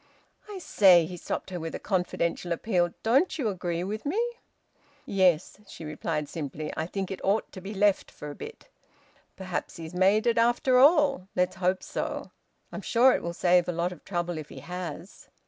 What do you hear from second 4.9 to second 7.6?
"Yes," she replied simply. "I think it ought